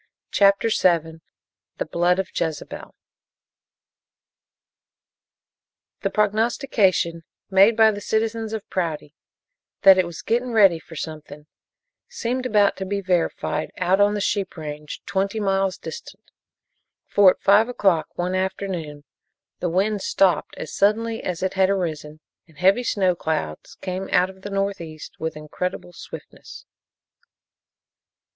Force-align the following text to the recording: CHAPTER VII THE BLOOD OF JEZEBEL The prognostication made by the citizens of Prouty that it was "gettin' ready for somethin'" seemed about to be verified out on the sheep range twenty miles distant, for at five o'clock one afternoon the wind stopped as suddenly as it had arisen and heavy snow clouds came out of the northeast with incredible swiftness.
CHAPTER 0.31 0.69
VII 0.69 1.21
THE 1.77 1.85
BLOOD 1.85 2.17
OF 2.17 2.31
JEZEBEL 2.33 2.95
The 6.01 6.09
prognostication 6.09 7.23
made 7.51 7.77
by 7.77 7.91
the 7.91 8.01
citizens 8.01 8.51
of 8.51 8.67
Prouty 8.71 9.13
that 9.83 9.99
it 9.99 10.07
was 10.07 10.23
"gettin' 10.23 10.53
ready 10.53 10.79
for 10.79 10.95
somethin'" 10.95 11.45
seemed 12.09 12.47
about 12.47 12.77
to 12.77 12.85
be 12.87 12.99
verified 12.99 13.71
out 13.77 14.01
on 14.01 14.15
the 14.15 14.21
sheep 14.21 14.57
range 14.57 15.03
twenty 15.05 15.39
miles 15.39 15.77
distant, 15.77 16.23
for 17.05 17.29
at 17.29 17.39
five 17.41 17.69
o'clock 17.69 18.07
one 18.15 18.33
afternoon 18.33 19.03
the 19.59 19.69
wind 19.69 20.01
stopped 20.01 20.55
as 20.57 20.73
suddenly 20.73 21.21
as 21.23 21.43
it 21.43 21.53
had 21.53 21.69
arisen 21.69 22.21
and 22.47 22.57
heavy 22.57 22.83
snow 22.83 23.15
clouds 23.15 23.75
came 23.81 24.09
out 24.11 24.31
of 24.31 24.41
the 24.41 24.49
northeast 24.49 25.17
with 25.19 25.37
incredible 25.37 25.93
swiftness. 25.93 26.65